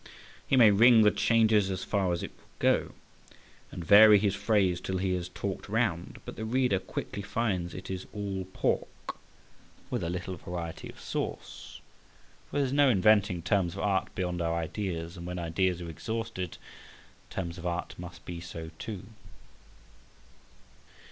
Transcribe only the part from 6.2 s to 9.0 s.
but the reader quickly finds it is all pork,